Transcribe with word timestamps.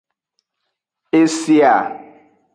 E 1.19 1.21
se 1.37 1.57
a. 1.77 1.77